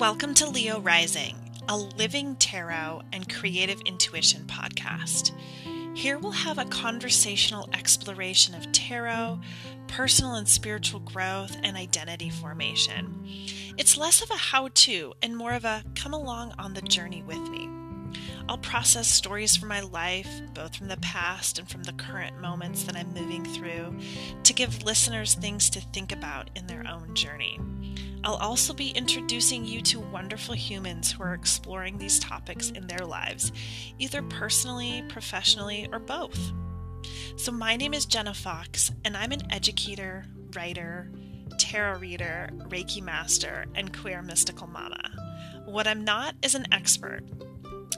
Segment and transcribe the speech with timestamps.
[0.00, 1.36] Welcome to Leo Rising,
[1.68, 5.32] a living tarot and creative intuition podcast.
[5.94, 9.40] Here we'll have a conversational exploration of tarot,
[9.88, 13.28] personal and spiritual growth, and identity formation.
[13.76, 17.22] It's less of a how to and more of a come along on the journey
[17.22, 17.68] with me.
[18.48, 22.84] I'll process stories from my life, both from the past and from the current moments
[22.84, 23.96] that I'm moving through,
[24.42, 27.58] to give listeners things to think about in their own journey.
[28.22, 33.06] I'll also be introducing you to wonderful humans who are exploring these topics in their
[33.06, 33.50] lives,
[33.98, 36.52] either personally, professionally, or both.
[37.36, 41.10] So, my name is Jenna Fox, and I'm an educator, writer,
[41.58, 45.00] tarot reader, Reiki master, and queer mystical mama.
[45.64, 47.22] What I'm not is an expert.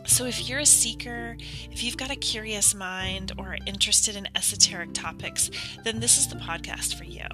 [0.05, 1.37] So, if you're a seeker,
[1.71, 5.51] if you've got a curious mind, or are interested in esoteric topics,
[5.85, 7.27] then this is the podcast for you.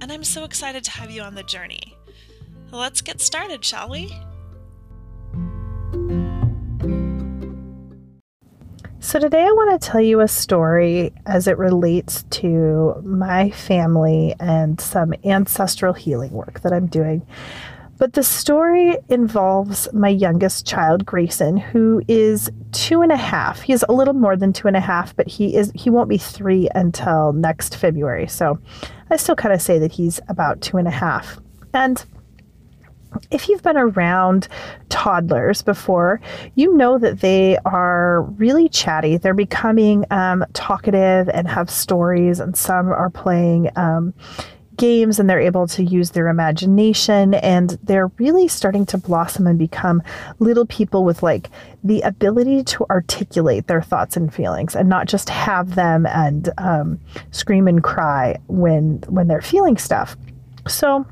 [0.00, 1.96] And I'm so excited to have you on the journey.
[2.70, 4.12] Let's get started, shall we?
[9.00, 14.34] So, today I want to tell you a story as it relates to my family
[14.38, 17.26] and some ancestral healing work that I'm doing.
[18.02, 23.60] But the story involves my youngest child, Grayson, who is two and a half.
[23.60, 26.18] He's a little more than two and a half, but he is he won't be
[26.18, 28.26] three until next February.
[28.26, 28.58] So
[29.10, 31.38] I still kind of say that he's about two and a half.
[31.74, 32.04] And
[33.30, 34.48] if you've been around
[34.88, 36.20] toddlers before,
[36.56, 39.16] you know that they are really chatty.
[39.16, 44.12] They're becoming um, talkative and have stories, and some are playing um,
[44.82, 49.56] games and they're able to use their imagination and they're really starting to blossom and
[49.56, 50.02] become
[50.40, 51.50] little people with like
[51.84, 56.98] the ability to articulate their thoughts and feelings and not just have them and um,
[57.30, 60.16] scream and cry when when they're feeling stuff.
[60.66, 61.06] So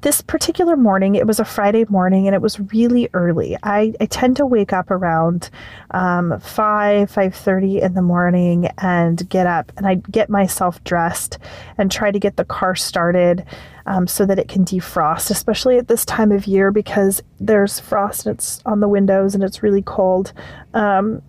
[0.00, 3.56] this particular morning, it was a Friday morning and it was really early.
[3.62, 5.50] I, I tend to wake up around
[5.92, 11.38] um, 5, 5.30 in the morning and get up and I get myself dressed
[11.78, 13.44] and try to get the car started
[13.86, 18.26] um, so that it can defrost, especially at this time of year because there's frost
[18.26, 20.32] and it's on the windows and it's really cold.
[20.72, 21.22] Um,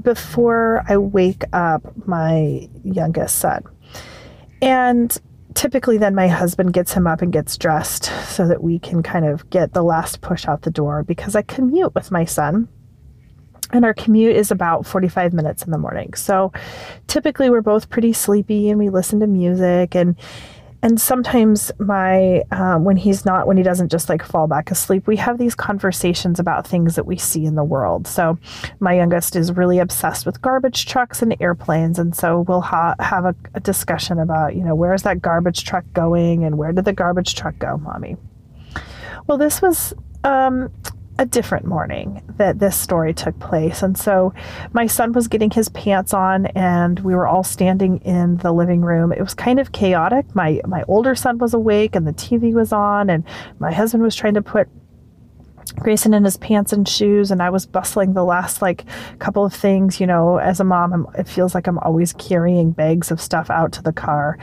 [0.00, 3.62] before I wake up my youngest son.
[4.60, 5.16] And
[5.54, 9.24] typically then my husband gets him up and gets dressed so that we can kind
[9.24, 12.68] of get the last push out the door because I commute with my son.
[13.72, 16.12] And our commute is about 45 minutes in the morning.
[16.12, 16.52] So
[17.06, 20.14] typically we're both pretty sleepy and we listen to music and
[20.82, 25.06] and sometimes my um, when he's not when he doesn't just like fall back asleep
[25.06, 28.06] we have these conversations about things that we see in the world.
[28.06, 28.38] So
[28.80, 31.98] my youngest is really obsessed with garbage trucks and airplanes.
[31.98, 35.64] And so we'll ha- have a, a discussion about you know where is that garbage
[35.64, 38.16] truck going and where did the garbage truck go mommy?
[39.26, 39.94] Well this was
[40.24, 40.70] um,
[41.22, 43.82] a different morning that this story took place.
[43.82, 44.34] And so
[44.72, 48.80] my son was getting his pants on and we were all standing in the living
[48.80, 49.12] room.
[49.12, 50.34] It was kind of chaotic.
[50.34, 53.24] My my older son was awake and the TV was on and
[53.60, 54.68] my husband was trying to put
[55.76, 58.84] Grayson in his pants and shoes, and I was bustling the last like
[59.20, 60.00] couple of things.
[60.00, 63.48] You know, as a mom, I'm, it feels like I'm always carrying bags of stuff
[63.48, 64.38] out to the car.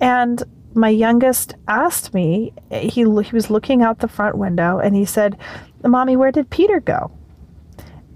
[0.00, 0.42] And
[0.74, 5.38] my youngest asked me, he, he was looking out the front window, and he said,
[5.82, 7.10] Mommy, where did Peter go?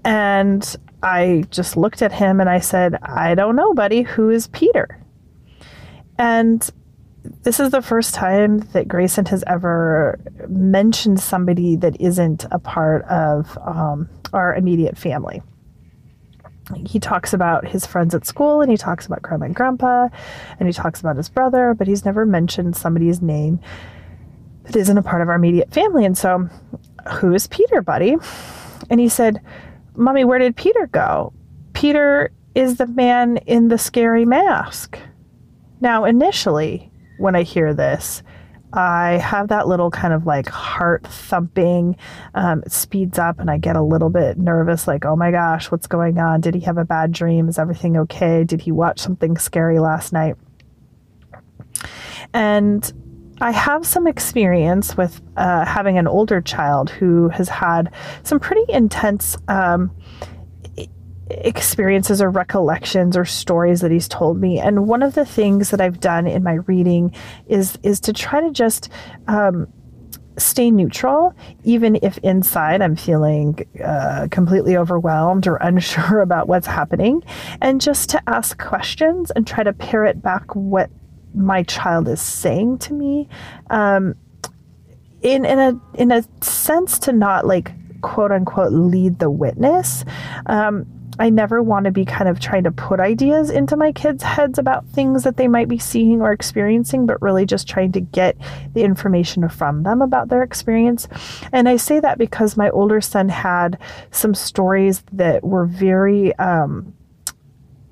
[0.03, 4.01] And I just looked at him and I said, I don't know, buddy.
[4.01, 5.01] Who is Peter?
[6.17, 6.67] And
[7.43, 13.03] this is the first time that Grayson has ever mentioned somebody that isn't a part
[13.05, 15.41] of um, our immediate family.
[16.85, 20.09] He talks about his friends at school and he talks about grandma and grandpa
[20.59, 23.59] and he talks about his brother, but he's never mentioned somebody's name
[24.63, 26.05] that isn't a part of our immediate family.
[26.05, 26.47] And so
[27.19, 28.15] who is Peter, buddy?
[28.89, 29.41] And he said,
[29.95, 31.33] Mommy, where did Peter go?
[31.73, 34.99] Peter is the man in the scary mask.
[35.81, 38.21] Now, initially, when I hear this,
[38.73, 41.95] I have that little kind of like heart thumping.
[42.35, 45.71] Um, it speeds up, and I get a little bit nervous like, oh my gosh,
[45.71, 46.41] what's going on?
[46.41, 47.49] Did he have a bad dream?
[47.49, 48.43] Is everything okay?
[48.43, 50.35] Did he watch something scary last night?
[52.33, 52.91] And
[53.41, 57.93] I have some experience with uh, having an older child who has had
[58.23, 59.91] some pretty intense um,
[61.29, 64.59] experiences or recollections or stories that he's told me.
[64.59, 67.13] And one of the things that I've done in my reading
[67.47, 68.89] is is to try to just
[69.27, 69.67] um,
[70.37, 77.23] stay neutral, even if inside I'm feeling uh, completely overwhelmed or unsure about what's happening,
[77.61, 80.89] and just to ask questions and try to parrot back what
[81.35, 83.29] my child is saying to me.
[83.69, 84.15] Um,
[85.21, 90.05] in in a in a sense to not like quote unquote lead the witness.
[90.45, 90.85] Um,
[91.19, 94.57] I never want to be kind of trying to put ideas into my kids' heads
[94.57, 98.37] about things that they might be seeing or experiencing, but really just trying to get
[98.73, 101.07] the information from them about their experience.
[101.51, 103.77] And I say that because my older son had
[104.11, 106.93] some stories that were very, um,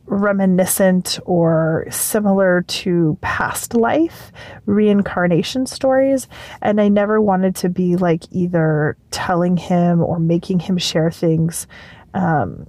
[0.08, 4.32] reminiscent or similar to past life
[4.66, 6.30] reincarnation stories.
[6.62, 11.68] And I never wanted to be like either telling him or making him share things
[12.14, 12.68] um,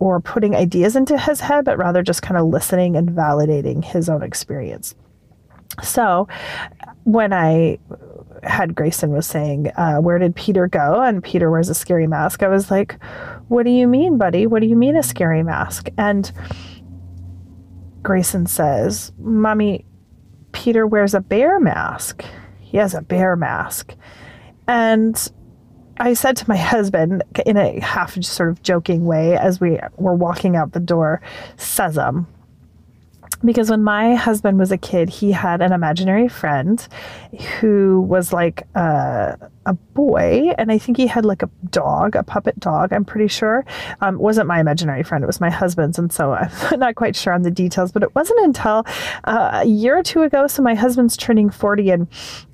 [0.00, 4.08] or putting ideas into his head, but rather just kind of listening and validating his
[4.08, 4.94] own experience.
[5.82, 6.26] So
[7.04, 7.78] when I
[8.42, 11.00] had Grayson was saying, uh, Where did Peter go?
[11.00, 12.42] And Peter wears a scary mask.
[12.42, 13.00] I was like,
[13.48, 14.46] What do you mean, buddy?
[14.46, 15.88] What do you mean a scary mask?
[15.96, 16.32] And
[18.02, 19.84] Grayson says, Mommy,
[20.52, 22.24] Peter wears a bear mask.
[22.58, 23.94] He has a bear mask.
[24.66, 25.30] And
[26.00, 30.14] I said to my husband in a half sort of joking way as we were
[30.14, 31.20] walking out the door,
[31.58, 32.24] Sesam.
[33.44, 36.86] Because when my husband was a kid, he had an imaginary friend
[37.58, 42.22] who was like a, a boy, and I think he had like a dog, a
[42.22, 42.92] puppet dog.
[42.92, 43.64] I'm pretty sure.
[44.02, 46.32] Um, wasn't my imaginary friend; it was my husband's, and so
[46.70, 47.92] I'm not quite sure on the details.
[47.92, 48.84] But it wasn't until
[49.24, 50.46] uh, a year or two ago.
[50.46, 52.08] So my husband's turning 40, and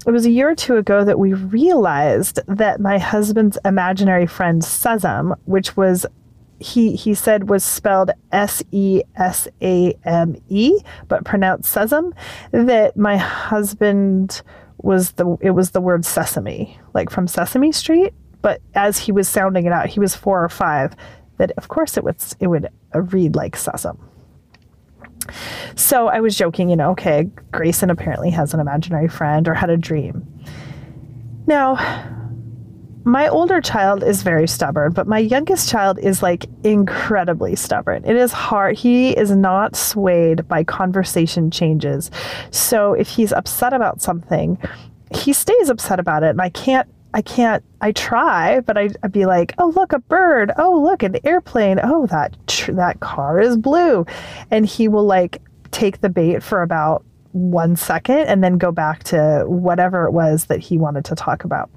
[0.06, 4.62] it was a year or two ago that we realized that my husband's imaginary friend
[4.62, 6.06] Sesam, which was
[6.58, 12.12] he he said was spelled S E S A M E, but pronounced sesame.
[12.52, 14.42] That my husband
[14.78, 18.14] was the it was the word sesame, like from Sesame Street.
[18.42, 20.94] But as he was sounding it out, he was four or five.
[21.38, 23.98] That of course it would it would read like sesame.
[25.74, 29.70] So I was joking, you know, okay, Grayson apparently has an imaginary friend or had
[29.70, 30.26] a dream.
[31.46, 31.74] Now,
[33.06, 38.04] my older child is very stubborn, but my youngest child is like incredibly stubborn.
[38.04, 38.76] It is hard.
[38.76, 42.10] He is not swayed by conversation changes.
[42.50, 44.58] So if he's upset about something,
[45.14, 46.30] he stays upset about it.
[46.30, 50.00] And I can't, I can't, I try, but I, would be like, oh, look, a
[50.00, 50.50] bird.
[50.58, 51.78] Oh, look, an airplane.
[51.80, 54.04] Oh, that, tr- that car is blue.
[54.50, 59.04] And he will like take the bait for about one second and then go back
[59.04, 61.70] to whatever it was that he wanted to talk about.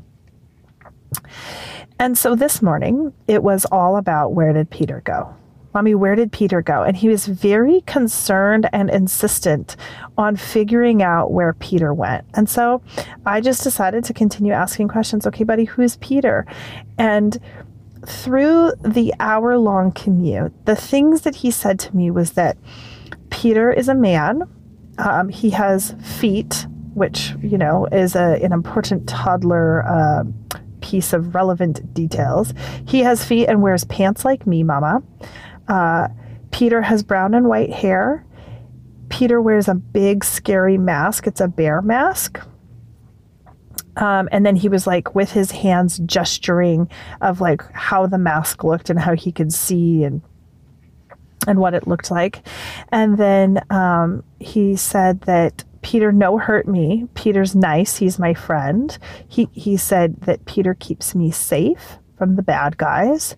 [2.00, 5.36] And so this morning, it was all about where did Peter go?
[5.74, 6.82] Mommy, where did Peter go?
[6.82, 9.76] And he was very concerned and insistent
[10.18, 12.26] on figuring out where Peter went.
[12.34, 12.82] And so
[13.26, 15.28] I just decided to continue asking questions.
[15.28, 16.48] Okay, buddy, who's Peter?
[16.98, 17.38] And
[18.06, 22.58] through the hour long commute, the things that he said to me was that
[23.30, 24.44] Peter is a man.
[24.98, 30.24] Um, he has feet, which, you know, is a, an important toddler uh,
[30.82, 32.54] piece of relevant details.
[32.88, 35.02] He has feet and wears pants like me, Mama.
[35.68, 36.08] Uh,
[36.52, 38.26] Peter has brown and white hair.
[39.10, 41.28] Peter wears a big, scary mask.
[41.28, 42.40] It's a bear mask.
[43.98, 46.90] Um, and then he was like with his hands gesturing
[47.22, 50.22] of like how the mask looked and how he could see and
[51.48, 52.46] and what it looked like.
[52.92, 57.08] And then um, he said that Peter no hurt me.
[57.14, 57.98] Peter's nice.
[57.98, 58.98] He's my friend.
[59.28, 63.36] He he said that Peter keeps me safe from the bad guys.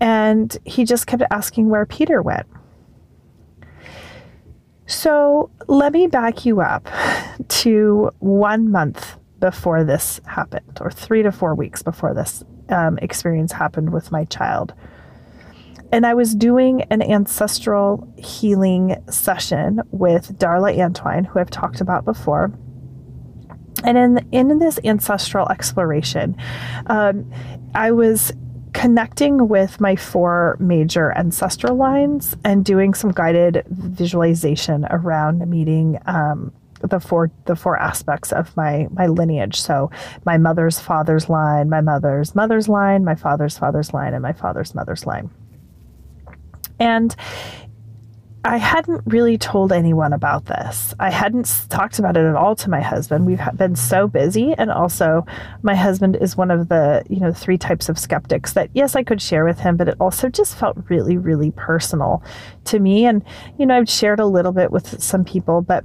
[0.00, 2.46] And he just kept asking where Peter went.
[4.86, 6.88] So let me back you up
[7.48, 13.52] to one month before this happened, or three to four weeks before this um, experience
[13.52, 14.74] happened with my child
[15.94, 22.04] and I was doing an ancestral healing session with Darla Antoine, who I've talked about
[22.04, 22.52] before.
[23.84, 26.36] And in in this ancestral exploration,
[26.86, 27.30] um,
[27.76, 28.32] I was
[28.72, 36.52] connecting with my four major ancestral lines and doing some guided visualization around meeting um,
[36.80, 39.60] the four the four aspects of my my lineage.
[39.60, 39.92] So
[40.24, 44.74] my mother's father's line, my mother's mother's line, my father's father's line, and my father's
[44.74, 45.30] mother's line.
[46.78, 47.14] And
[48.46, 50.92] I hadn't really told anyone about this.
[51.00, 53.24] I hadn't talked about it at all to my husband.
[53.24, 54.52] We've been so busy.
[54.58, 55.24] And also,
[55.62, 59.02] my husband is one of the, you know, three types of skeptics that, yes, I
[59.02, 62.22] could share with him, but it also just felt really, really personal
[62.64, 63.06] to me.
[63.06, 63.24] And,
[63.58, 65.84] you know, I've shared a little bit with some people, but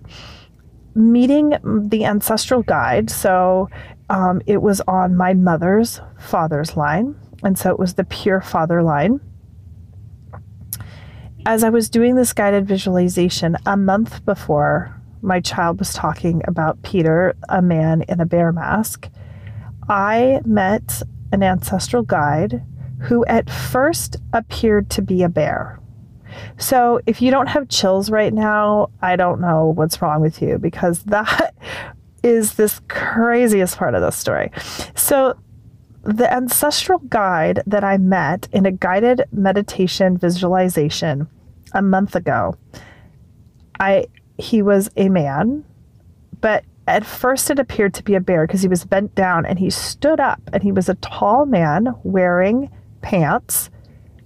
[0.95, 3.69] meeting the ancestral guide, so
[4.09, 7.15] um, it was on my mother's father's line.
[7.41, 9.21] And so it was the pure father line
[11.45, 16.81] as I was doing this guided visualization a month before my child was talking about
[16.83, 19.09] Peter, a man in a bear mask,
[19.89, 22.63] I met an ancestral guide
[23.01, 25.79] who at first appeared to be a bear.
[26.57, 30.57] So if you don't have chills right now, I don't know what's wrong with you
[30.57, 31.55] because that
[32.21, 34.51] is this craziest part of the story.
[34.95, 35.37] So
[36.03, 41.27] the ancestral guide that I met in a guided meditation visualization
[41.73, 42.55] a month ago,
[43.79, 45.65] I he was a man,
[46.39, 49.59] but at first it appeared to be a bear because he was bent down and
[49.59, 53.69] he stood up and he was a tall man wearing pants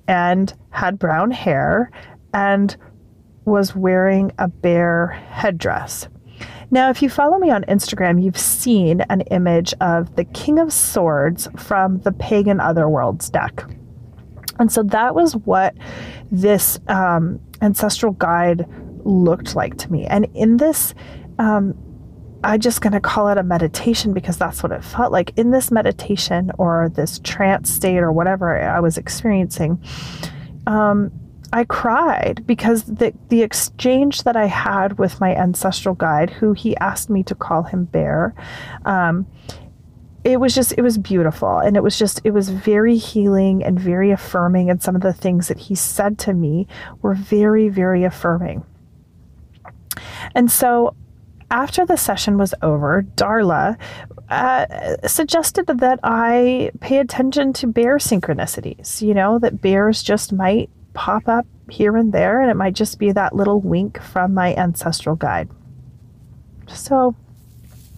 [0.08, 1.92] and had brown hair
[2.34, 2.78] and
[3.46, 6.08] was wearing a bear headdress.
[6.74, 10.74] Now, if you follow me on Instagram, you've seen an image of the King of
[10.74, 13.64] Swords from the Pagan Otherworlds deck.
[14.58, 15.76] And so that was what
[16.32, 18.66] this um, ancestral guide
[19.06, 20.08] looked like to me.
[20.08, 20.96] And in this,
[21.38, 21.76] um,
[22.44, 25.32] I'm just going to call it a meditation because that's what it felt like.
[25.38, 29.80] In this meditation or this trance state or whatever I was experiencing,
[30.66, 31.12] um,
[31.54, 36.76] I cried because the the exchange that I had with my ancestral guide, who he
[36.78, 38.34] asked me to call him Bear,
[38.86, 39.28] um,
[40.24, 43.80] it was just it was beautiful and it was just it was very healing and
[43.80, 46.66] very affirming and some of the things that he said to me
[47.04, 48.66] were very very affirming.
[50.34, 50.96] And so
[51.52, 53.78] after the session was over, Darla
[54.30, 60.72] uh, suggested that I pay attention to bear synchronicities, you know, that bears just might
[60.94, 64.54] pop up here and there, and it might just be that little wink from my
[64.56, 65.50] ancestral guide.
[66.68, 67.16] So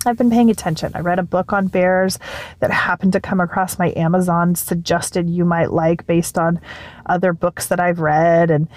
[0.06, 0.92] I've been paying attention.
[0.94, 2.20] I read a book on bears
[2.60, 6.60] that happened to come across my Amazon suggested you might like based on
[7.06, 8.52] other books that I've read.
[8.52, 8.68] And,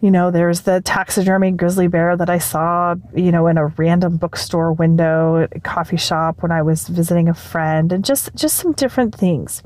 [0.00, 4.16] you know, there's the taxidermy grizzly bear that I saw, you know, in a random
[4.16, 9.14] bookstore window coffee shop when I was visiting a friend and just just some different
[9.14, 9.62] things.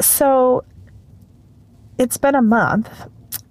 [0.00, 0.64] So
[1.98, 2.90] it's been a month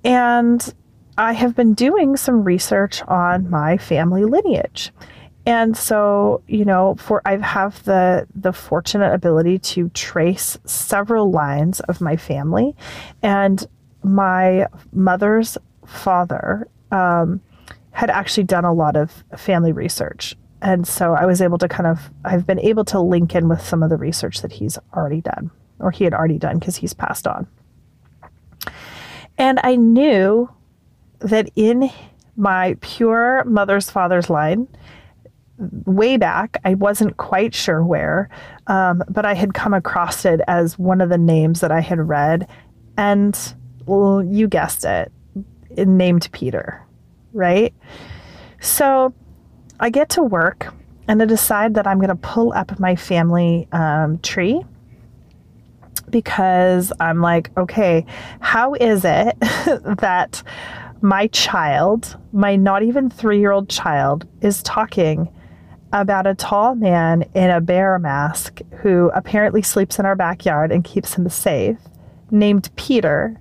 [0.03, 0.73] and
[1.17, 4.91] I have been doing some research on my family lineage.
[5.45, 11.79] And so, you know, for I have the the fortunate ability to trace several lines
[11.81, 12.75] of my family,
[13.21, 13.65] and
[14.03, 17.41] my mother's father um,
[17.91, 21.85] had actually done a lot of family research, and so I was able to kind
[21.85, 25.21] of I've been able to link in with some of the research that he's already
[25.21, 27.45] done, or he had already done because he's passed on.
[29.37, 30.49] And I knew
[31.19, 31.89] that in
[32.35, 34.67] my pure mother's father's line,
[35.57, 38.29] way back, I wasn't quite sure where,
[38.67, 42.07] um, but I had come across it as one of the names that I had
[42.07, 42.47] read.
[42.97, 43.37] And
[43.85, 45.11] well, you guessed it,
[45.69, 46.83] it named Peter,
[47.33, 47.73] right?
[48.59, 49.13] So
[49.79, 50.73] I get to work
[51.07, 54.63] and I decide that I'm going to pull up my family um, tree
[56.15, 58.05] because I'm like, okay,
[58.39, 59.37] how is it
[59.99, 60.41] that
[61.01, 65.27] my child, my not even three year old child, is talking
[65.91, 70.85] about a tall man in a bear mask who apparently sleeps in our backyard and
[70.85, 71.79] keeps him safe,
[72.31, 73.37] named Peter?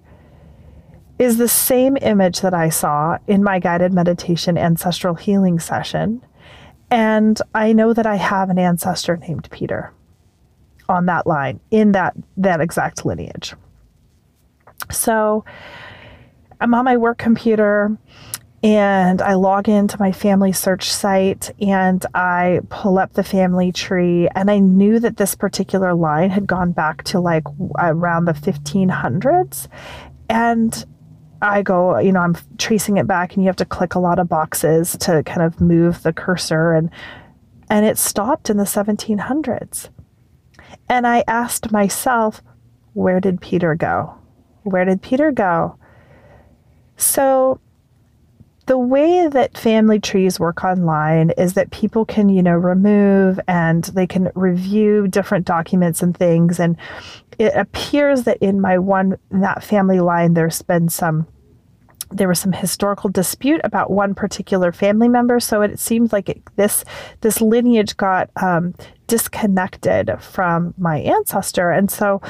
[1.21, 6.25] Is the same image that I saw in my guided meditation ancestral healing session.
[6.91, 9.93] And I know that I have an ancestor named Peter
[10.89, 13.55] on that line in that that exact lineage.
[14.91, 15.45] So
[16.61, 17.97] I'm on my work computer
[18.63, 24.27] and I log into my family search site and I pull up the family tree
[24.35, 27.45] and I knew that this particular line had gone back to like
[27.79, 29.69] around the 1500s
[30.31, 30.87] and
[31.43, 34.19] I go, you know, I'm tracing it back and you have to click a lot
[34.19, 36.91] of boxes to kind of move the cursor and
[37.69, 39.91] and it stopped in the 1700s.
[40.89, 42.43] And I asked myself,
[42.93, 44.15] where did Peter go?
[44.63, 45.77] Where did Peter go?
[46.97, 47.61] So,
[48.67, 53.85] the way that family trees work online is that people can, you know, remove and
[53.85, 56.59] they can review different documents and things.
[56.59, 56.79] And
[57.39, 61.27] it appears that in my one, that family line, there's been some
[62.11, 66.43] there was some historical dispute about one particular family member, so it seems like it,
[66.57, 66.85] this
[67.21, 68.75] this lineage got um,
[69.07, 72.21] disconnected from my ancestor, and so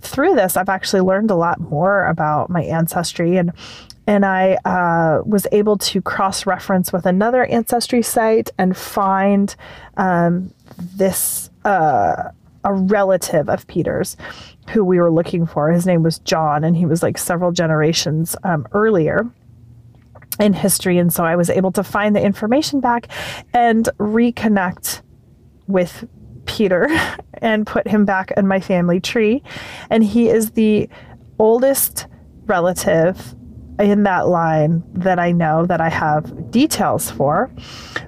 [0.00, 3.52] through this, I've actually learned a lot more about my ancestry and
[4.06, 9.54] and I uh, was able to cross reference with another ancestry site and find
[9.98, 12.30] um, this uh,
[12.64, 14.16] a relative of Peter's
[14.68, 15.70] who we were looking for.
[15.70, 19.30] His name was John, and he was like several generations um, earlier
[20.38, 20.98] in history.
[20.98, 23.08] And so I was able to find the information back
[23.52, 25.02] and reconnect
[25.66, 26.08] with
[26.46, 26.88] Peter
[27.34, 29.42] and put him back in my family tree.
[29.90, 30.88] And he is the
[31.38, 32.06] oldest
[32.46, 33.34] relative
[33.78, 37.50] in that line that I know that I have details for,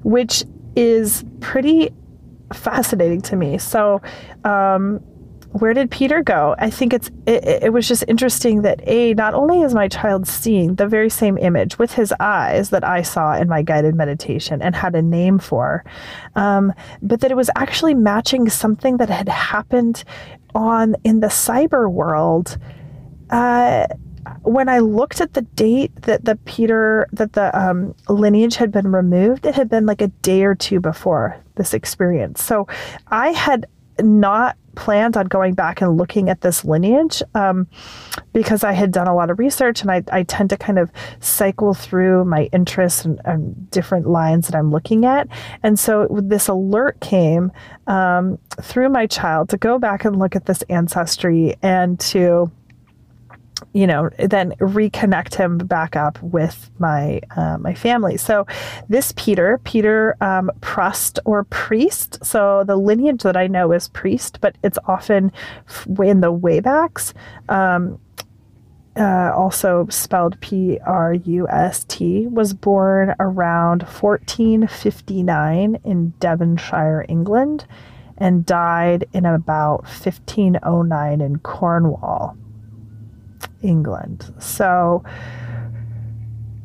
[0.02, 0.44] which
[0.76, 1.90] is pretty
[2.52, 3.58] fascinating to me.
[3.58, 4.00] So,
[4.44, 5.00] um,
[5.52, 6.54] where did Peter go?
[6.58, 10.26] I think it's it, it, was just interesting that a not only is my child
[10.26, 14.62] seeing the very same image with his eyes that I saw in my guided meditation
[14.62, 15.84] and had a name for,
[16.36, 20.04] um, but that it was actually matching something that had happened
[20.54, 22.56] on in the cyber world.
[23.28, 23.86] Uh,
[24.42, 28.90] when I looked at the date that the Peter that the um, lineage had been
[28.90, 32.42] removed, it had been like a day or two before this experience.
[32.42, 32.66] So
[33.08, 33.66] I had
[34.00, 37.66] not planned on going back and looking at this lineage um,
[38.32, 40.90] because I had done a lot of research and I, I tend to kind of
[41.20, 45.28] cycle through my interests and, and, different lines that I'm looking at.
[45.62, 47.52] And so this alert came
[47.86, 52.50] um, through my child to go back and look at this ancestry and to
[53.72, 58.16] you know, then reconnect him back up with my uh, my family.
[58.16, 58.46] So
[58.88, 62.24] this Peter, Peter um, Prust or Priest.
[62.24, 65.32] So the lineage that I know is Priest, but it's often
[66.02, 67.12] in the waybacks.
[67.48, 67.98] Um,
[68.96, 77.66] uh, also spelled P R U S T, was born around 1459 in Devonshire, England,
[78.18, 82.36] and died in about 1509 in Cornwall.
[83.62, 84.32] England.
[84.38, 85.02] So,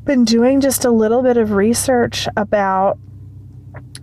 [0.06, 2.98] been doing just a little bit of research about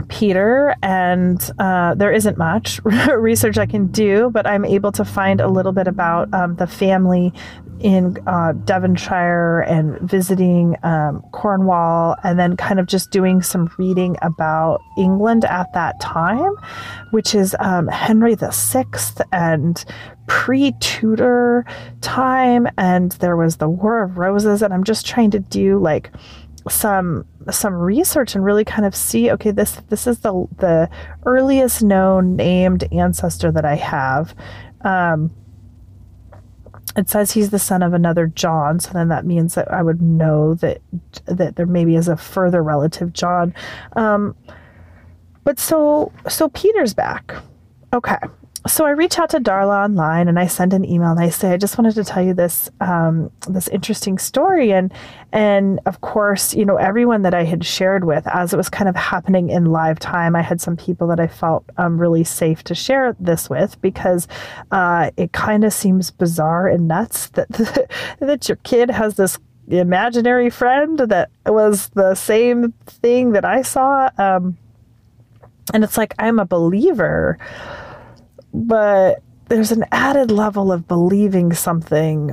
[0.08, 5.40] Peter, and uh, there isn't much research I can do, but I'm able to find
[5.40, 7.32] a little bit about um, the family
[7.80, 14.16] in uh, Devonshire and visiting um, Cornwall, and then kind of just doing some reading
[14.22, 16.54] about England at that time,
[17.10, 18.84] which is um, Henry VI
[19.32, 19.84] and
[20.26, 21.64] pre Tudor
[22.00, 26.10] time, and there was the War of Roses, and I'm just trying to do like
[26.68, 30.88] some some research and really kind of see okay this this is the the
[31.26, 34.34] earliest known named ancestor that I have
[34.80, 35.30] um,
[36.96, 40.00] it says he's the son of another John, so then that means that I would
[40.00, 40.80] know that
[41.26, 43.54] that there maybe is a further relative John.
[43.94, 44.36] Um,
[45.42, 47.34] but so so Peter's back.
[47.92, 48.18] Okay,
[48.66, 51.52] so I reach out to Darla online and I send an email and I say,
[51.52, 54.92] I just wanted to tell you this um, this interesting story and
[55.32, 58.88] and of course, you know, everyone that I had shared with as it was kind
[58.88, 62.64] of happening in live time, I had some people that I felt um, really safe
[62.64, 64.26] to share this with because
[64.70, 67.48] uh, it kind of seems bizarre and nuts that
[68.20, 74.08] that your kid has this imaginary friend that was the same thing that I saw.
[74.16, 74.56] Um,
[75.72, 77.38] and it's like I'm a believer
[78.54, 82.30] but there's an added level of believing something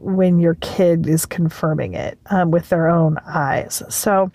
[0.00, 3.82] when your kid is confirming it um, with their own eyes.
[3.88, 4.32] So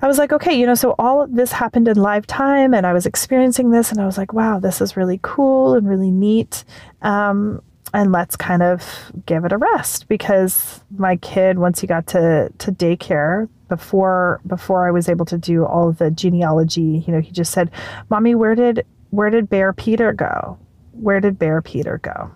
[0.00, 2.86] I was like, okay, you know, so all of this happened in live time and
[2.86, 6.10] I was experiencing this and I was like, wow, this is really cool and really
[6.10, 6.64] neat.
[7.02, 12.08] Um, and let's kind of give it a rest because my kid, once he got
[12.08, 17.20] to, to daycare, before before I was able to do all the genealogy, you know,
[17.20, 17.70] he just said,
[18.10, 20.58] "Mommy, where did where did Bear Peter go?
[20.92, 22.30] Where did Bear Peter go?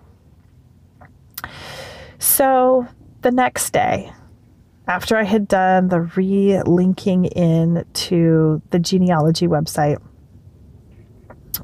[2.19, 2.87] So
[3.21, 4.11] the next day,
[4.87, 10.01] after I had done the re linking in to the genealogy website,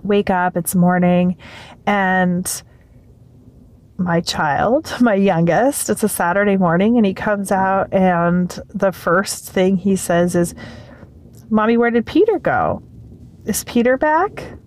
[0.03, 1.37] wake up, it's morning,
[1.85, 2.63] and
[3.97, 9.49] my child, my youngest, it's a Saturday morning, and he comes out, and the first
[9.49, 10.53] thing he says is,
[11.49, 12.83] Mommy, where did Peter go?
[13.45, 14.57] Is Peter back?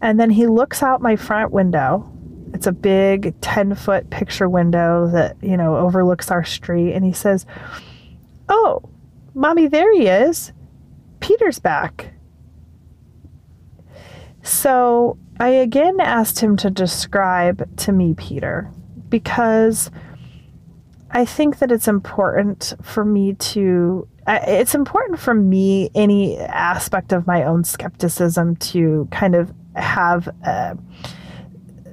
[0.00, 2.10] And then he looks out my front window.
[2.54, 6.94] It's a big 10 foot picture window that, you know, overlooks our street.
[6.94, 7.46] And he says,
[8.48, 8.88] Oh,
[9.34, 10.52] mommy, there he is.
[11.20, 12.12] Peter's back.
[14.42, 18.70] So I again asked him to describe to me Peter
[19.08, 19.90] because
[21.10, 27.26] I think that it's important for me to it's important for me any aspect of
[27.26, 30.74] my own skepticism to kind of have uh,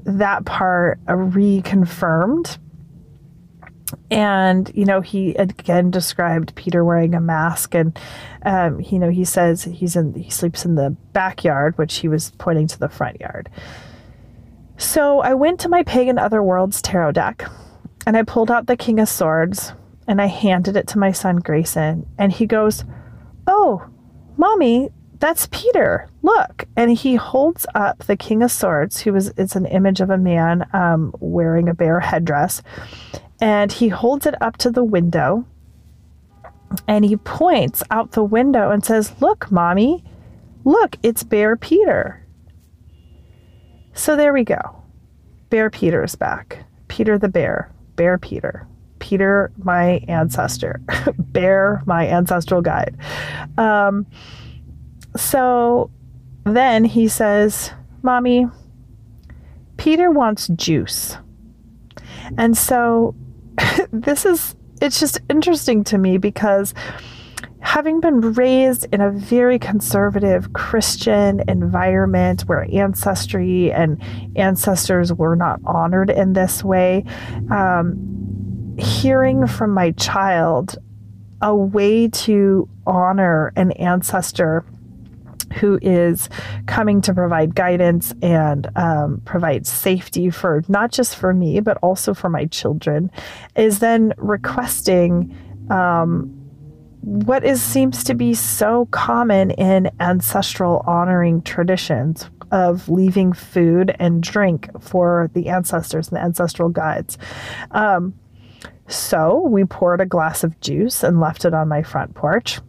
[0.06, 2.58] that part reconfirmed.
[4.10, 7.76] And, you know, he again described Peter wearing a mask.
[7.76, 7.98] And,
[8.44, 12.32] um, you know, he says he's in, he sleeps in the backyard, which he was
[12.38, 13.50] pointing to the front yard.
[14.78, 17.50] So I went to my Pagan Other Worlds tarot deck
[18.06, 19.74] and I pulled out the King of Swords
[20.08, 22.06] and I handed it to my son Grayson.
[22.18, 22.84] And he goes,
[23.48, 23.88] Oh,
[24.38, 26.10] mommy, that's Peter.
[26.22, 26.66] Look.
[26.76, 30.18] And he holds up the King of Swords, who is it's an image of a
[30.18, 32.62] man um, wearing a bear headdress.
[33.42, 35.46] And he holds it up to the window
[36.88, 40.04] and he points out the window and says, Look, mommy,
[40.64, 42.26] look, it's Bear Peter.
[43.94, 44.84] So there we go.
[45.50, 46.66] Bear Peter is back.
[46.88, 47.72] Peter the bear.
[47.96, 48.68] Bear Peter.
[49.00, 50.82] Peter, my ancestor.
[51.18, 52.98] bear, my ancestral guide.
[53.58, 54.06] Um,
[55.16, 55.92] so
[56.46, 58.48] then he says, Mommy,
[59.78, 61.18] Peter wants juice.
[62.38, 63.16] And so
[63.92, 66.74] this is, it's just interesting to me because
[67.60, 74.02] having been raised in a very conservative Christian environment where ancestry and
[74.36, 77.04] ancestors were not honored in this way,
[77.50, 80.78] um, hearing from my child
[81.42, 84.64] a way to honor an ancestor
[85.56, 86.30] who is
[86.68, 92.14] coming to provide guidance and um, provide safety for not just for me but also
[92.14, 93.10] for my children
[93.56, 95.36] is then requesting
[95.70, 96.46] um,
[97.06, 104.24] what is seems to be so common in ancestral honoring traditions of leaving food and
[104.24, 107.18] drink for the ancestors and the ancestral guides.
[107.72, 108.16] Um,
[108.88, 112.60] so we poured a glass of juice and left it on my front porch.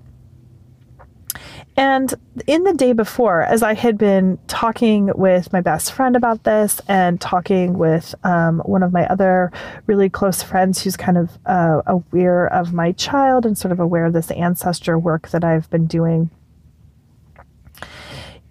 [1.77, 2.15] And
[2.47, 6.81] in the day before, as I had been talking with my best friend about this
[6.89, 9.53] and talking with um, one of my other
[9.87, 14.07] really close friends who's kind of uh, aware of my child and sort of aware
[14.07, 16.31] of this ancestor work that I've been doing,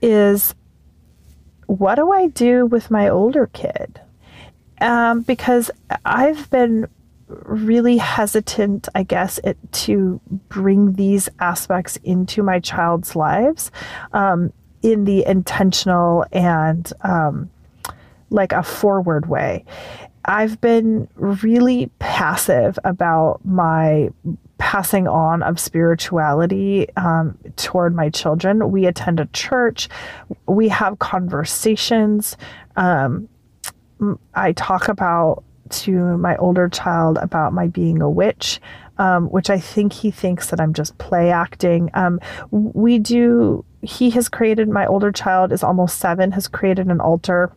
[0.03, 0.53] is
[1.65, 4.01] what do I do with my older kid?
[4.79, 5.71] Um, because
[6.05, 6.87] I've been
[7.43, 10.19] really hesitant, I guess, it, to
[10.49, 13.71] bring these aspects into my child's lives
[14.13, 17.49] um, in the intentional and um,
[18.29, 19.65] like a forward way.
[20.25, 24.09] I've been really passive about my
[24.57, 28.71] passing on of spirituality um, toward my children.
[28.71, 29.89] We attend a church,
[30.47, 32.37] we have conversations.
[32.75, 33.29] Um,
[34.33, 38.59] I talk about to my older child about my being a witch,
[38.97, 41.89] um, which I think he thinks that I'm just play acting.
[41.93, 42.19] Um,
[42.51, 47.51] we do, he has created, my older child is almost seven, has created an altar.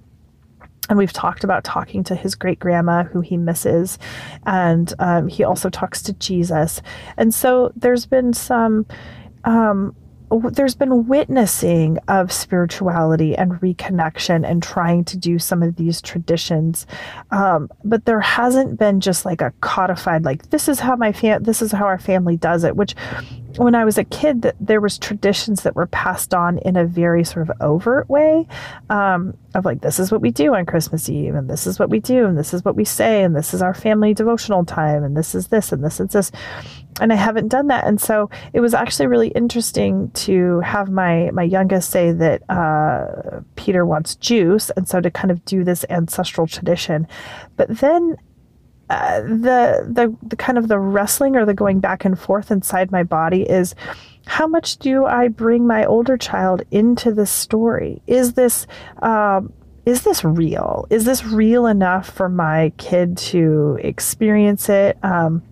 [0.89, 3.99] And we've talked about talking to his great grandma, who he misses.
[4.47, 6.81] And um, he also talks to Jesus.
[7.19, 8.87] And so there's been some
[9.45, 9.95] um,
[10.53, 16.87] there's been witnessing of spirituality and reconnection and trying to do some of these traditions.
[17.31, 21.43] Um, but there hasn't been just like a codified like this is how my fam
[21.43, 22.95] this is how our family does it which
[23.59, 26.85] when I was a kid, that there was traditions that were passed on in a
[26.85, 28.47] very sort of overt way,
[28.91, 31.91] um, of like this is what we do on Christmas Eve, and this is what
[31.91, 35.03] we do, and this is what we say, and this is our family devotional time,
[35.03, 36.31] and this is this, and this is this,
[37.01, 41.31] and I haven't done that, and so it was actually really interesting to have my
[41.33, 45.85] my youngest say that uh, Peter wants juice, and so to kind of do this
[45.91, 47.07] ancestral tradition,
[47.57, 48.17] but then
[48.91, 52.91] uh, the, the the kind of the wrestling or the going back and forth inside
[52.91, 53.75] my body is
[54.27, 58.03] how much do I bring my older child into this story?
[58.07, 58.67] Is this
[59.03, 59.53] um,
[59.85, 60.87] is this real?
[60.91, 64.99] Is this real enough for my kid to experience it?
[65.03, 65.43] Um,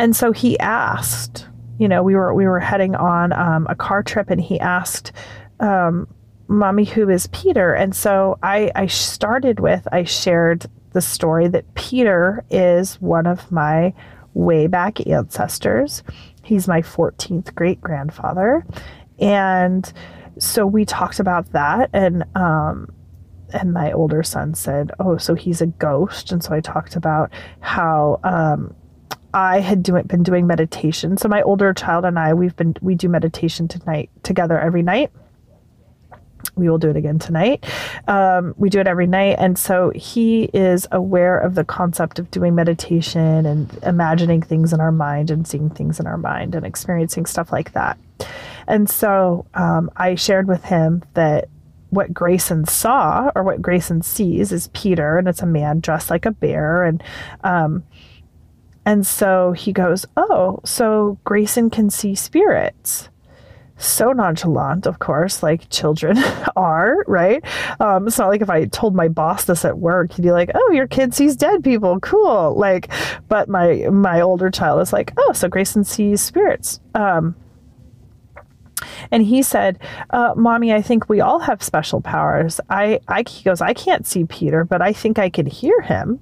[0.00, 1.46] and so he asked.
[1.78, 5.12] You know, we were we were heading on um, a car trip, and he asked.
[5.60, 6.08] Um,
[6.48, 11.74] mommy who is peter and so I, I started with i shared the story that
[11.74, 13.94] Peter is one of my
[14.34, 16.02] way back ancestors.
[16.42, 18.66] He's my 14th great grandfather.
[19.18, 19.90] And
[20.38, 22.92] so we talked about that and um
[23.52, 27.32] and my older son said, "Oh, so he's a ghost." And so I talked about
[27.58, 28.72] how um
[29.32, 31.16] I had been doing meditation.
[31.16, 35.10] So my older child and I, we've been we do meditation tonight together every night
[36.56, 37.64] we will do it again tonight.
[38.08, 39.36] Um, we do it every night.
[39.38, 44.80] And so he is aware of the concept of doing meditation and imagining things in
[44.80, 47.98] our mind and seeing things in our mind and experiencing stuff like that.
[48.66, 51.48] And so um, I shared with him that
[51.88, 56.24] what Grayson saw or what Grayson sees is Peter, and it's a man dressed like
[56.24, 56.84] a bear.
[56.84, 57.02] And,
[57.42, 57.82] um,
[58.86, 63.08] and so he goes, Oh, so Grayson can see spirits
[63.80, 66.18] so nonchalant, of course, like children
[66.56, 67.42] are, right?
[67.80, 70.50] Um, it's not like if I told my boss this at work, he'd be like,
[70.54, 72.90] "Oh, your kid sees dead people, cool." Like,
[73.28, 77.34] but my my older child is like, "Oh, so Grayson sees spirits." Um,
[79.10, 79.78] And he said,
[80.10, 82.60] uh, Mommy, I think we all have special powers.
[82.70, 86.20] I, I, he goes, I can't see Peter, but I think I can hear him,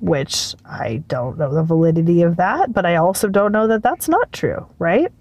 [0.00, 4.08] which I don't know the validity of that, but I also don't know that that's
[4.08, 5.12] not true, right?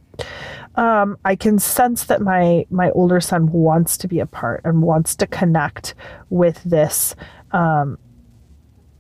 [0.76, 4.82] Um, I can sense that my my older son wants to be a part and
[4.82, 5.96] wants to connect
[6.30, 7.16] with this
[7.52, 7.98] um,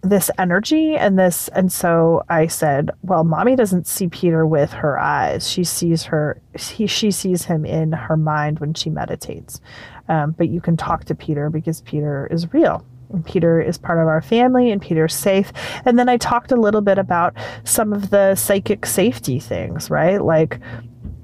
[0.01, 4.97] this energy and this and so i said well mommy doesn't see peter with her
[4.99, 5.49] eyes.
[5.49, 9.59] She sees her he, she sees him in her mind when she meditates.
[10.07, 12.85] Um, but you can talk to peter because peter is real
[13.25, 15.51] Peter is part of our family and Peter's safe.
[15.85, 20.21] And then I talked a little bit about some of the psychic safety things, right?
[20.21, 20.59] Like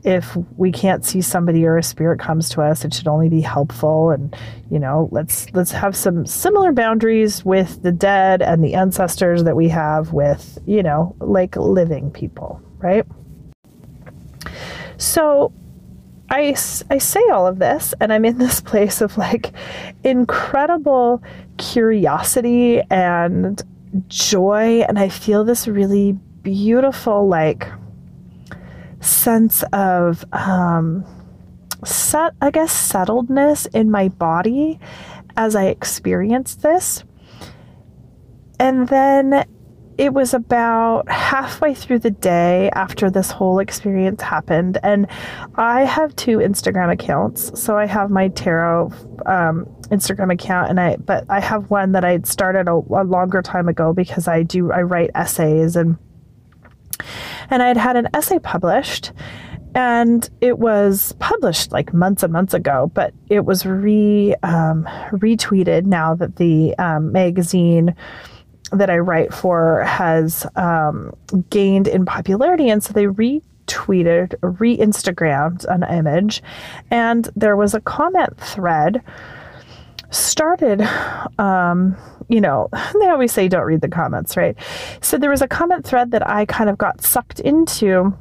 [0.04, 3.39] if we can't see somebody or a spirit comes to us it should only be
[3.39, 4.36] helpful and
[4.69, 9.56] you know let's let's have some similar boundaries with the dead and the ancestors that
[9.56, 13.06] we have with you know like living people right
[14.98, 15.54] so
[16.30, 16.56] I,
[16.89, 19.52] I say all of this and I'm in this place of like
[20.04, 21.22] incredible
[21.58, 23.62] curiosity and
[24.08, 27.68] joy and I feel this really beautiful like
[29.02, 31.06] sense of um,
[31.86, 34.80] set, I guess, settledness in my body
[35.36, 37.04] as I experienced this.
[38.60, 39.46] And then
[39.98, 44.80] it was about halfway through the day after this whole experience happened.
[44.84, 45.08] And
[45.56, 47.60] I have two Instagram accounts.
[47.60, 48.92] So I have my tarot
[49.26, 53.42] um, Instagram account, and I, but I have one that I started a, a longer
[53.42, 55.98] time ago because I do, I write essays and
[57.50, 59.12] and I had had an essay published
[59.76, 65.86] and it was published like months and months ago, but it was re um, retweeted
[65.86, 67.96] now that the um, magazine
[68.72, 71.16] that I write for has um,
[71.50, 76.44] gained in popularity, and so they retweeted, re-Instagrammed an image,
[76.92, 79.02] and there was a comment thread
[80.13, 80.82] started
[81.39, 81.97] um,
[82.30, 84.58] you know, they always say don't read the comments, right?
[85.02, 88.17] So there was a comment thread that I kind of got sucked into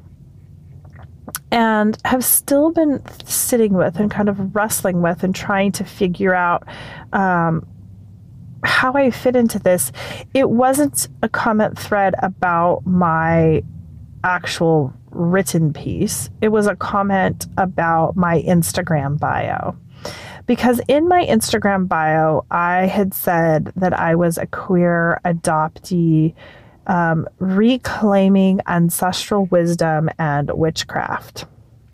[1.51, 6.35] and have still been sitting with and kind of wrestling with and trying to figure
[6.35, 6.67] out
[7.13, 7.67] um,
[8.65, 9.93] how I fit into this.
[10.35, 13.63] It wasn't a comment thread about my
[14.25, 19.77] actual written piece, it was a comment about my Instagram bio
[20.47, 26.35] because in my Instagram bio, I had said that I was a queer adoptee
[26.87, 31.47] um, reclaiming ancestral wisdom and witchcraft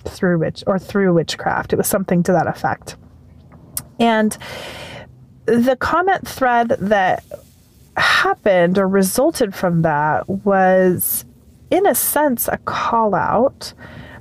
[0.04, 1.72] through witch or through witchcraft.
[1.72, 2.96] It was something to that effect.
[4.00, 4.36] And
[5.46, 7.24] the comment thread that
[7.96, 11.24] happened or resulted from that was,
[11.70, 13.72] in a sense, a call out.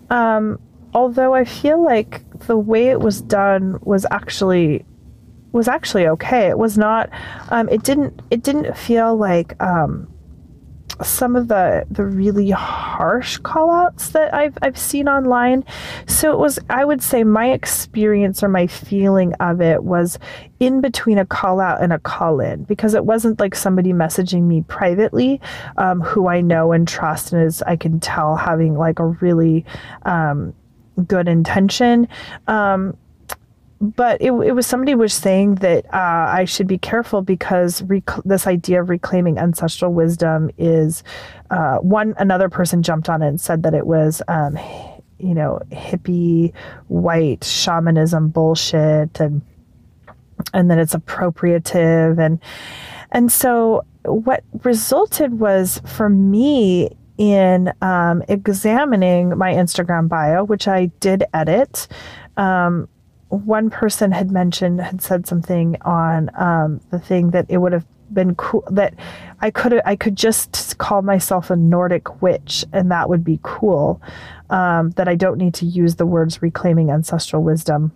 [0.09, 0.59] Um,
[0.97, 4.83] although I feel like the way it was done was actually
[5.51, 6.49] was actually okay.
[6.49, 7.11] It was not.
[7.49, 8.19] Um, it didn't.
[8.31, 10.11] It didn't feel like um,
[11.03, 15.63] some of the the really harsh callouts that I've I've seen online.
[16.07, 16.57] So it was.
[16.71, 20.17] I would say my experience or my feeling of it was
[20.59, 24.43] in between a call out and a call in because it wasn't like somebody messaging
[24.43, 25.39] me privately,
[25.77, 29.63] um, who I know and trust and is I can tell having like a really
[30.07, 30.55] um,
[31.05, 32.07] good intention.
[32.47, 32.97] Um,
[33.79, 38.23] but it, it was somebody was saying that uh, I should be careful because rec-
[38.25, 41.03] this idea of reclaiming ancestral wisdom is
[41.51, 44.57] uh, one another person jumped on it and said that it was um,
[45.19, 46.53] you know hippie
[46.87, 49.41] white shamanism bullshit and
[50.53, 52.39] and that it's appropriative and
[53.11, 60.87] and so what resulted was for me in um, examining my Instagram bio, which I
[60.99, 61.87] did edit.
[62.37, 62.87] Um,
[63.29, 67.85] one person had mentioned, had said something on um, the thing that it would have
[68.13, 68.93] been cool that
[69.41, 74.01] I could I could just call myself a Nordic witch and that would be cool.
[74.49, 77.91] Um, that I don't need to use the words reclaiming ancestral wisdom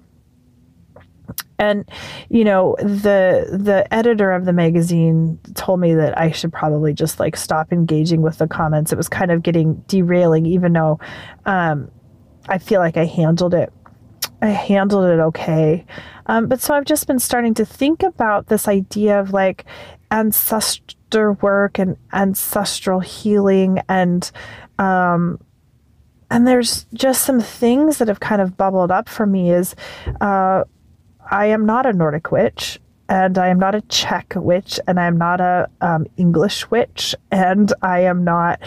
[1.58, 1.90] and
[2.30, 7.20] you know the the editor of the magazine told me that I should probably just
[7.20, 8.92] like stop engaging with the comments.
[8.92, 11.00] It was kind of getting derailing, even though
[11.46, 11.92] um,
[12.48, 13.72] I feel like I handled it.
[14.42, 15.86] I handled it okay.
[16.26, 19.66] Um, but so I've just been starting to think about this idea of like
[20.10, 24.30] ancestor work and ancestral healing and
[24.80, 25.40] um,
[26.32, 29.76] and there's just some things that have kind of bubbled up for me is
[30.22, 30.64] uh,
[31.32, 35.08] I am not a Nordic witch, and I am not a Czech witch, and I
[35.08, 38.62] am not a um, English witch, and I am not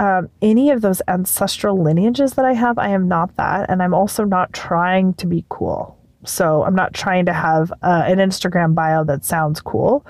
[0.00, 2.78] um, any of those ancestral lineages that I have.
[2.78, 3.68] I am not that.
[3.68, 5.98] And I'm also not trying to be cool.
[6.24, 10.06] So I'm not trying to have uh, an Instagram bio that sounds cool.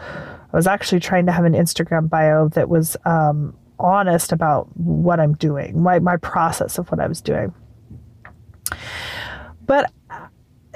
[0.53, 5.19] I was actually trying to have an Instagram bio that was um, honest about what
[5.19, 7.53] I'm doing, my, my process of what I was doing.
[9.67, 9.93] But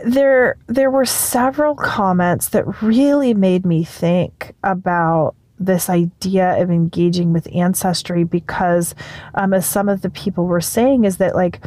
[0.04, 7.32] there there were several comments that really made me think about this idea of engaging
[7.32, 8.94] with ancestry because
[9.34, 11.64] um, as some of the people were saying is that like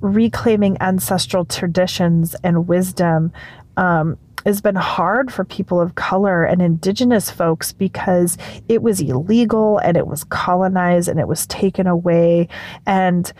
[0.00, 3.32] reclaiming ancestral traditions and wisdom
[3.76, 8.36] um, has been hard for people of color and indigenous folks because
[8.68, 12.48] it was illegal and it was colonized and it was taken away.
[12.86, 13.32] And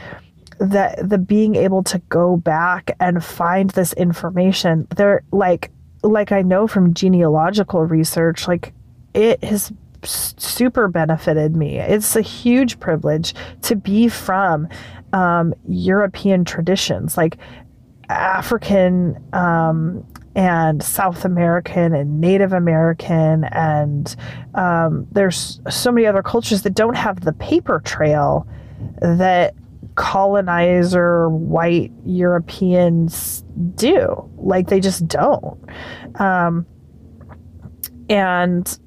[0.63, 5.71] the the being able to go back and find this information there like
[6.03, 8.73] like I know from genealogical research like
[9.15, 9.73] it has
[10.05, 11.79] super benefited me.
[11.79, 14.69] It's a huge privilege to be from
[15.13, 17.37] um, European traditions, like
[18.09, 24.15] African um, and South American and Native American, and
[24.55, 28.47] um, there's so many other cultures that don't have the paper trail
[29.01, 29.55] that
[29.95, 34.31] colonizer white Europeans do.
[34.37, 35.59] Like they just don't.
[36.21, 36.67] Um,
[38.09, 38.79] and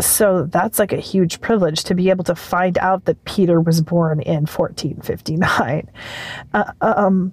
[0.00, 3.80] so that's like a huge privilege to be able to find out that Peter was
[3.80, 5.90] born in 1459.
[6.54, 7.32] Uh, um,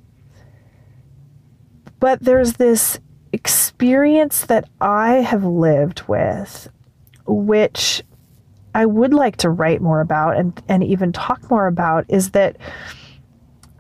[1.99, 2.99] but there's this
[3.34, 6.69] experience that I have lived with,
[7.25, 8.04] which
[8.73, 12.58] I would like to write more about and, and even talk more about, is that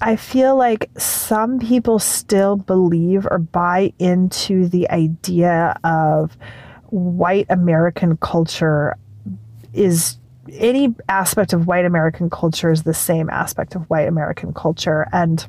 [0.01, 6.37] I feel like some people still believe or buy into the idea of
[6.87, 8.95] white American culture
[9.73, 10.17] is
[10.53, 15.07] any aspect of white American culture is the same aspect of white American culture.
[15.11, 15.45] And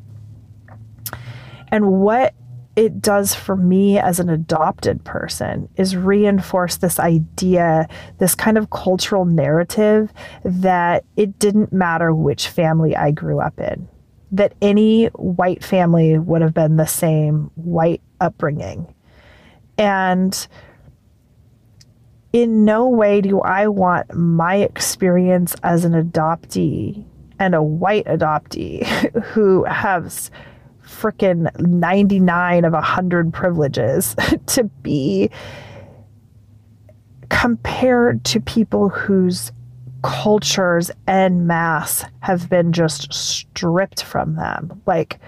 [1.68, 2.35] and what
[2.81, 8.71] it does for me as an adopted person is reinforce this idea, this kind of
[8.71, 10.11] cultural narrative
[10.47, 13.87] that it didn't matter which family I grew up in,
[14.33, 18.95] that any white family would have been the same white upbringing.
[19.77, 20.49] And
[22.33, 27.05] in no way do I want my experience as an adoptee
[27.38, 28.87] and a white adoptee
[29.35, 30.31] who has
[31.01, 34.15] freaking 99 of 100 privileges
[34.47, 35.31] to be
[37.29, 39.53] compared to people whose
[40.03, 44.83] cultures and masse have been just stripped from them.
[44.87, 45.21] Like,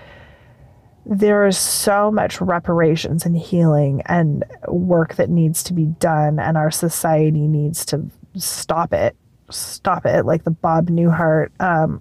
[1.05, 6.57] there is so much reparations and healing and work that needs to be done, and
[6.57, 9.17] our society needs to stop it.
[9.51, 12.01] Stop it, like the Bob Newhart, um,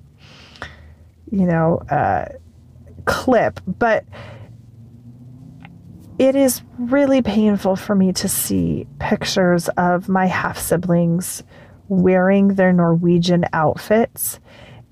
[1.31, 2.25] you know, uh,
[3.05, 3.59] clip.
[3.67, 4.05] But
[6.19, 11.43] it is really painful for me to see pictures of my half siblings
[11.87, 14.39] wearing their Norwegian outfits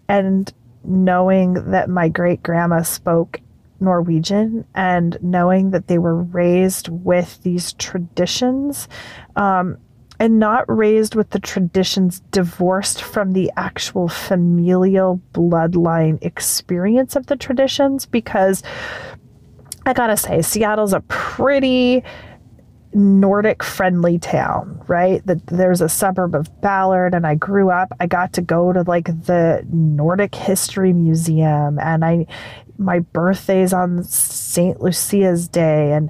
[0.08, 0.52] and
[0.84, 3.41] knowing that my great grandma spoke
[3.80, 8.88] Norwegian and knowing that they were raised with these traditions
[9.36, 9.78] um,
[10.19, 17.38] and not raised with the traditions divorced from the actual familial bloodline experience of the
[17.38, 18.62] traditions because
[19.86, 22.03] I gotta say, Seattle's a pretty
[22.93, 25.25] Nordic friendly town, right?
[25.25, 28.82] That there's a suburb of Ballard and I grew up I got to go to
[28.84, 32.25] like the Nordic History Museum and I
[32.79, 34.82] my birthday's on St.
[34.82, 35.91] Lucia's Day.
[35.91, 36.10] And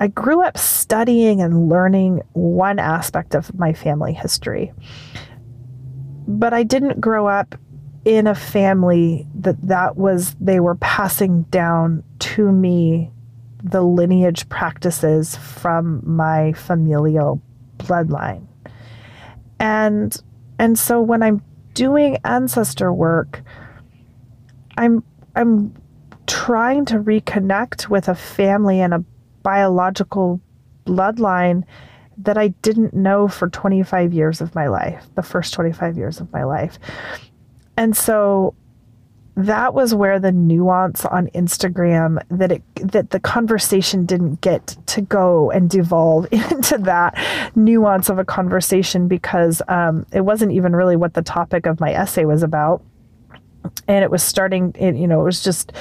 [0.00, 4.72] I grew up studying and learning one aspect of my family history.
[6.26, 7.54] But I didn't grow up
[8.06, 13.10] in a family that that was they were passing down to me
[13.62, 17.42] the lineage practices from my familial
[17.76, 18.46] bloodline.
[19.58, 20.16] And
[20.58, 21.42] and so when I'm
[21.74, 23.42] doing ancestor work,
[24.78, 25.04] I'm
[25.36, 25.74] I'm
[26.26, 29.04] trying to reconnect with a family and a
[29.42, 30.40] biological
[30.86, 31.64] bloodline
[32.18, 36.32] that I didn't know for 25 years of my life, the first 25 years of
[36.32, 36.78] my life.
[37.76, 38.54] And so
[39.36, 45.00] that was where the nuance on Instagram that it that the conversation didn't get to
[45.00, 47.16] go and devolve into that
[47.54, 51.92] nuance of a conversation because um, it wasn't even really what the topic of my
[51.92, 52.82] essay was about,
[53.88, 54.74] and it was starting.
[54.78, 55.72] It, you know, it was just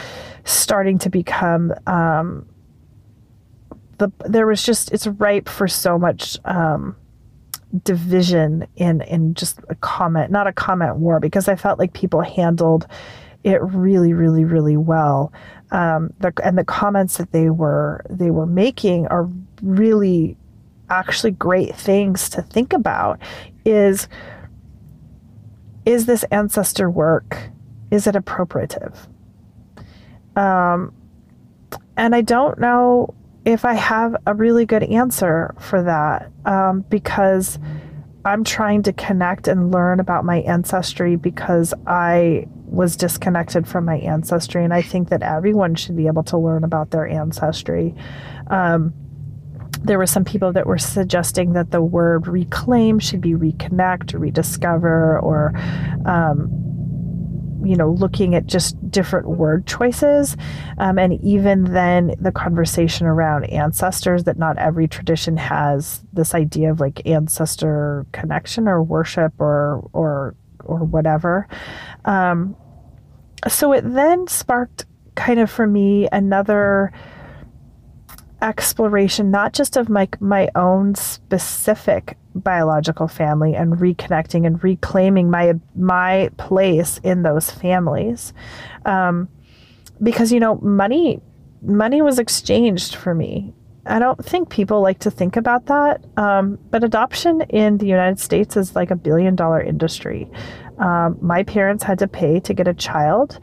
[0.46, 2.48] starting to become um,
[4.00, 6.96] the there was just it's ripe for so much um,
[7.84, 12.22] division in in just a comment, not a comment war, because I felt like people
[12.22, 12.88] handled
[13.44, 15.32] it really, really, really well.
[15.72, 19.30] Um, the, and the comments that they were they were making are
[19.62, 20.36] really
[20.90, 23.20] actually great things to think about.
[23.66, 24.08] Is
[25.86, 27.50] is this ancestor work?
[27.92, 28.96] Is it appropriative?
[30.36, 30.94] Um,
[31.98, 33.14] and I don't know
[33.46, 37.58] if I have a really good answer for that um, because
[38.26, 43.98] I'm trying to connect and learn about my ancestry because I was disconnected from my
[43.98, 44.64] ancestry.
[44.64, 47.96] And I think that everyone should be able to learn about their ancestry.
[48.48, 48.94] Um,
[49.82, 55.20] there were some people that were suggesting that the word reclaim should be reconnect rediscover
[55.20, 55.54] or
[56.06, 56.69] um,
[57.64, 60.36] you know, looking at just different word choices.
[60.78, 66.72] Um, and even then, the conversation around ancestors that not every tradition has this idea
[66.72, 71.48] of like ancestor connection or worship or, or, or whatever.
[72.06, 72.56] Um,
[73.48, 74.86] so it then sparked
[75.16, 76.92] kind of for me another
[78.42, 85.54] exploration not just of my my own specific biological family and reconnecting and reclaiming my
[85.76, 88.34] my place in those families.
[88.86, 89.30] Um,
[90.02, 91.22] because you know money
[91.62, 93.54] money was exchanged for me.
[93.86, 98.20] I don't think people like to think about that um, but adoption in the united
[98.20, 100.30] states is like a billion dollar industry.
[100.78, 103.40] Um, my parents had to pay to get a child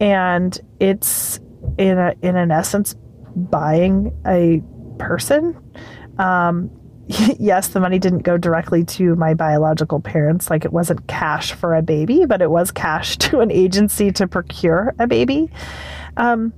[0.00, 1.38] and it's
[1.78, 2.94] in a in an essence
[3.36, 4.62] buying a
[4.98, 5.56] person.
[6.18, 6.70] Um,
[7.40, 10.48] yes, the money didn't go directly to my biological parents.
[10.48, 14.28] Like it wasn't cash for a baby, but it was cash to an agency to
[14.28, 15.50] procure a baby.
[16.16, 16.52] Um,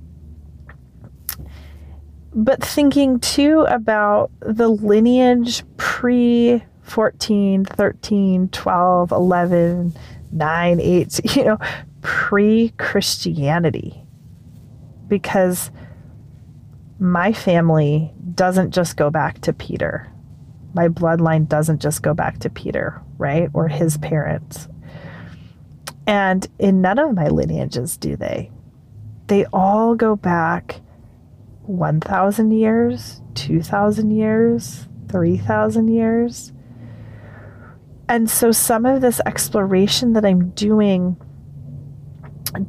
[2.35, 9.93] but thinking too about the lineage pre 14, 13, 12, 11,
[10.31, 11.57] 9, 8, you know,
[12.01, 13.99] pre Christianity.
[15.07, 15.71] Because
[16.99, 20.12] my family doesn't just go back to Peter
[20.73, 23.49] my bloodline doesn't just go back to Peter, right?
[23.53, 24.67] Or his parents.
[26.05, 28.51] And in none of my lineages do they.
[29.27, 30.81] They all go back
[31.63, 36.51] 1,000 years, 2,000 years, 3,000 years.
[38.09, 41.15] And so some of this exploration that I'm doing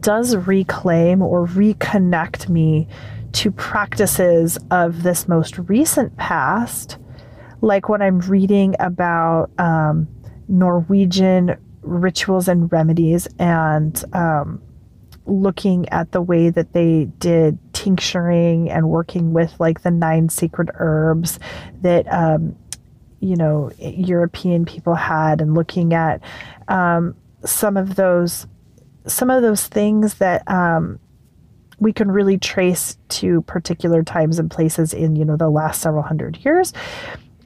[0.01, 2.87] does reclaim or reconnect me
[3.33, 6.99] to practices of this most recent past
[7.65, 10.07] like when I'm reading about um,
[10.49, 14.63] Norwegian rituals and remedies and um,
[15.27, 20.71] looking at the way that they did tincturing and working with like the nine sacred
[20.75, 21.39] herbs
[21.81, 22.55] that um,
[23.21, 26.21] you know European people had and looking at
[26.69, 28.47] um, some of those
[29.07, 30.99] some of those things that um,
[31.79, 36.03] we can really trace to particular times and places in you know the last several
[36.03, 36.73] hundred years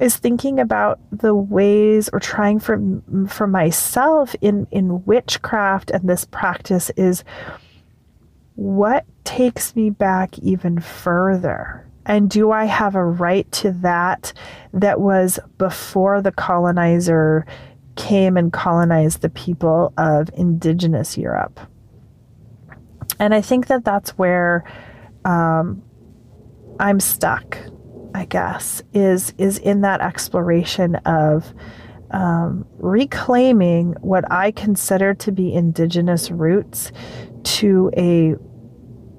[0.01, 2.81] is thinking about the ways or trying for
[3.29, 7.25] for myself in in witchcraft and this practice is
[8.55, 14.33] what takes me back even further and do I have a right to that
[14.73, 17.45] that was before the colonizer
[17.97, 21.61] came and colonized the people of indigenous Europe?
[23.21, 24.65] And I think that that's where
[25.27, 25.83] um,
[26.81, 27.59] I'm stuck
[28.15, 31.53] I guess, is is in that exploration of
[32.11, 36.93] um, reclaiming what I consider to be indigenous roots
[37.45, 38.35] to a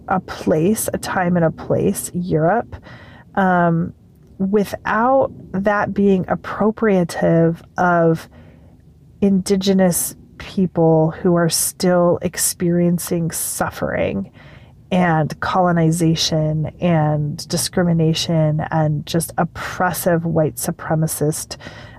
[0.07, 2.75] a place, a time and a place, Europe,
[3.35, 3.93] um,
[4.39, 8.27] without that being appropriative of
[9.21, 14.31] indigenous people who are still experiencing suffering
[14.91, 21.57] and colonization and discrimination and just oppressive white supremacist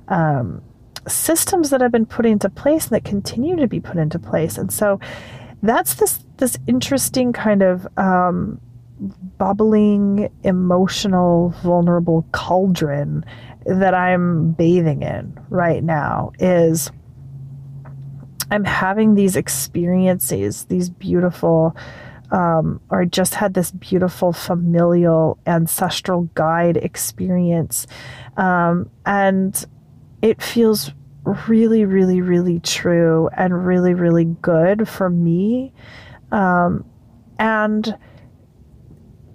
[0.08, 0.60] um,
[1.06, 4.58] systems that have been put into place and that continue to be put into place.
[4.58, 5.00] And so
[5.62, 8.60] that's this this interesting kind of um,
[9.38, 13.24] bubbling, emotional, vulnerable cauldron
[13.66, 16.32] that I'm bathing in right now.
[16.38, 16.90] Is
[18.50, 21.76] I'm having these experiences, these beautiful
[22.30, 27.86] um, or just had this beautiful familial ancestral guide experience.
[28.36, 29.64] Um, and
[30.22, 30.92] it feels
[31.48, 35.72] really, really, really true and really, really good for me.
[36.32, 36.84] Um,
[37.38, 37.96] and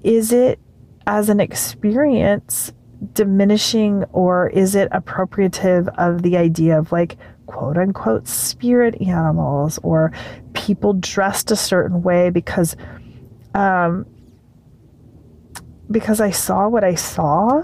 [0.04, 0.60] is it
[1.08, 2.72] as an experience
[3.14, 10.12] diminishing or is it appropriative of the idea of like quote unquote spirit animals or
[10.54, 12.76] people dressed a certain way because
[13.54, 14.06] um
[15.92, 17.64] because I saw what I saw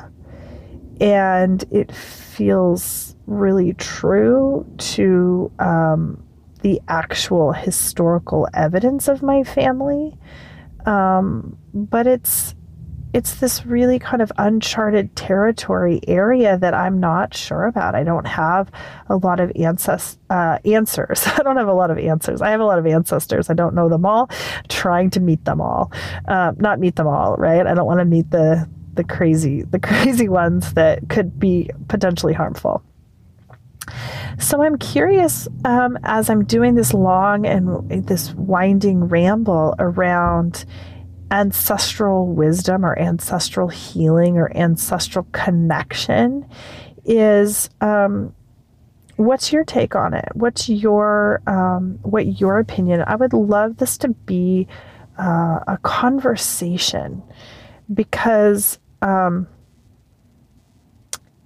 [0.99, 6.23] and it feels really true to um,
[6.61, 10.15] the actual historical evidence of my family.
[10.85, 12.53] Um, but it's
[13.13, 17.95] it's this really kind of uncharted territory area that I'm not sure about.
[17.95, 18.71] I don't have
[19.09, 21.23] a lot of ancest- uh, answers.
[21.27, 22.41] I don't have a lot of answers.
[22.41, 23.49] I have a lot of ancestors.
[23.49, 24.29] I don't know them all.
[24.69, 25.91] trying to meet them all,
[26.27, 27.65] uh, not meet them all, right?
[27.65, 32.33] I don't want to meet the the crazy the crazy ones that could be potentially
[32.33, 32.83] harmful.
[34.39, 40.65] So I'm curious um, as I'm doing this long and this winding ramble around
[41.31, 46.45] ancestral wisdom or ancestral healing or ancestral connection
[47.05, 48.35] is um,
[49.15, 53.97] what's your take on it what's your um, what your opinion i would love this
[53.97, 54.67] to be
[55.17, 57.21] uh, a conversation
[57.93, 59.47] because um,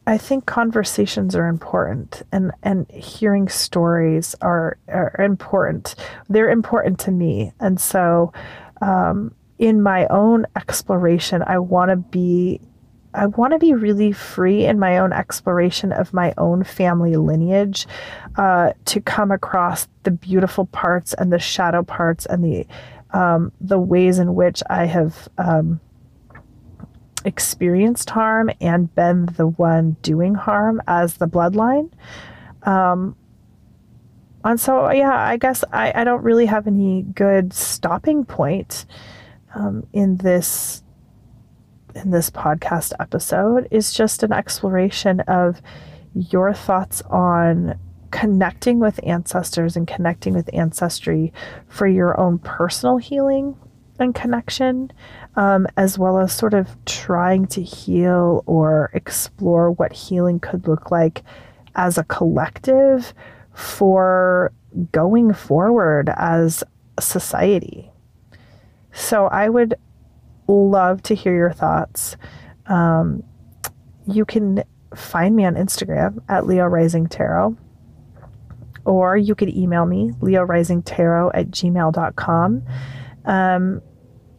[0.07, 5.95] I think conversations are important and, and hearing stories are, are important.
[6.29, 7.53] They're important to me.
[7.59, 8.31] And so
[8.81, 12.59] um, in my own exploration, I want to be
[13.13, 17.87] I want to be really free in my own exploration of my own family lineage
[18.35, 22.67] uh, to come across the beautiful parts and the shadow parts and the
[23.11, 25.79] um, the ways in which I have um,
[27.23, 31.91] experienced harm and been the one doing harm as the bloodline.
[32.63, 33.15] Um,
[34.43, 38.85] and so, yeah, I guess I, I don't really have any good stopping point
[39.55, 40.83] um, in this
[41.95, 45.61] in this podcast episode is just an exploration of
[46.13, 47.79] your thoughts on
[48.11, 51.33] connecting with ancestors and connecting with ancestry
[51.67, 53.55] for your own personal healing
[53.97, 54.91] and connection,
[55.37, 60.91] um, as well as sort of trying to heal or explore what healing could look
[60.91, 61.23] like
[61.75, 63.13] as a collective
[63.53, 64.51] for
[64.91, 66.63] going forward as
[66.99, 67.89] society.
[68.95, 69.75] So I would
[70.47, 72.15] love to hear your thoughts.
[72.65, 73.23] Um,
[74.07, 74.63] you can
[74.95, 77.57] find me on Instagram at Leo Rising Tarot,
[78.85, 82.63] or you could email me, Leo Rising Tarot at gmail.com.
[83.25, 83.81] Um,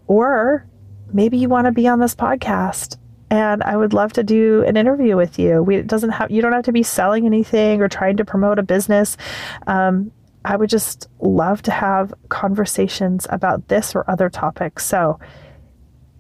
[0.07, 0.67] or
[1.13, 2.97] maybe you want to be on this podcast
[3.31, 5.63] and I would love to do an interview with you.
[5.63, 8.59] We, it doesn't have you don't have to be selling anything or trying to promote
[8.59, 9.17] a business.
[9.67, 10.13] Um,
[10.47, 14.87] I would just love to have conversations about this or other topics.
[14.87, 15.19] So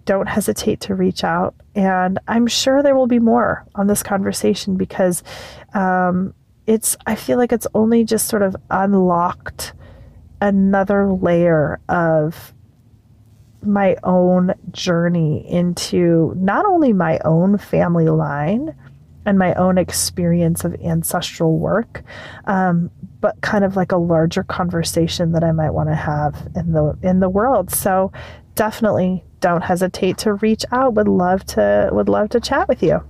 [0.05, 1.55] don't hesitate to reach out.
[1.77, 5.22] And I'm sure there will be more on this conversation because
[5.74, 6.35] um,
[6.66, 9.74] it's, I feel like it's only just sort of unlocked
[10.41, 12.53] another layer of
[13.62, 18.74] my own journey into not only my own family line
[19.24, 22.03] and my own experience of ancestral work,
[22.47, 22.91] um,
[23.21, 26.97] but kind of like a larger conversation that I might want to have in the
[27.03, 27.71] in the world.
[27.71, 28.12] So
[28.55, 30.95] definitely don't hesitate to reach out.
[30.95, 33.03] Would love to would love to chat with you.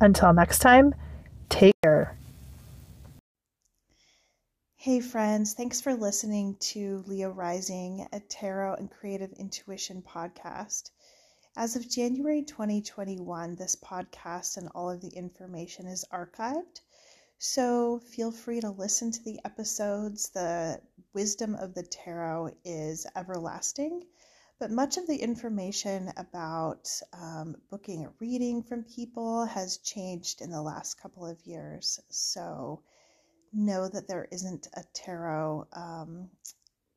[0.00, 0.94] Until next time,
[1.48, 2.16] take care.
[4.76, 10.90] Hey friends, thanks for listening to Leo Rising, a tarot and creative intuition podcast.
[11.56, 16.80] As of January 2021, this podcast and all of the information is archived.
[17.46, 20.30] So feel free to listen to the episodes.
[20.30, 20.80] The
[21.12, 24.06] wisdom of the tarot is everlasting,
[24.58, 30.50] but much of the information about um, booking a reading from people has changed in
[30.50, 32.00] the last couple of years.
[32.08, 32.82] So
[33.52, 36.30] know that there isn't a tarot um,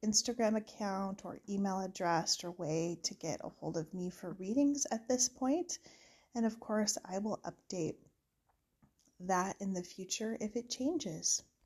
[0.05, 4.87] Instagram account or email address or way to get a hold of me for readings
[4.91, 5.77] at this point.
[6.35, 7.95] And of course, I will update
[9.21, 11.43] that in the future if it changes.